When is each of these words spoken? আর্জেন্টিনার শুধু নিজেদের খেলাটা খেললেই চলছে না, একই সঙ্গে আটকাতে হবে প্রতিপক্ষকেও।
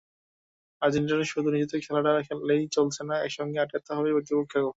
আর্জেন্টিনার 0.81 1.31
শুধু 1.33 1.49
নিজেদের 1.51 1.79
খেলাটা 1.85 2.11
খেললেই 2.27 2.63
চলছে 2.71 3.01
না, 3.09 3.15
একই 3.19 3.33
সঙ্গে 3.37 3.57
আটকাতে 3.59 3.91
হবে 3.97 4.09
প্রতিপক্ষকেও। 4.15 4.69